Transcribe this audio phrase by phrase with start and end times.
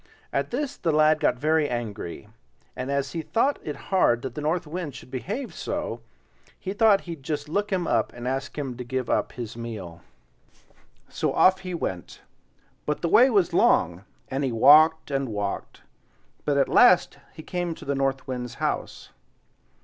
[0.33, 2.27] At this the lad got very angry;
[2.75, 6.01] and as he thought it hard that the North Wind should behave so,
[6.59, 10.01] he thought he'd just look him up and ask him to give up his meal.
[11.07, 12.21] So off he went,
[12.87, 15.83] but the way was long, and he walked and walked;
[16.45, 19.09] but at last he came to the North Wind's house.